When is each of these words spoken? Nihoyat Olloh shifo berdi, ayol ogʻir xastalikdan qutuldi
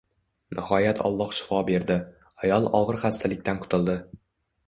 Nihoyat 0.59 1.01
Olloh 1.09 1.35
shifo 1.39 1.59
berdi, 1.67 1.97
ayol 2.47 2.67
ogʻir 2.79 2.99
xastalikdan 3.05 3.63
qutuldi 3.67 3.99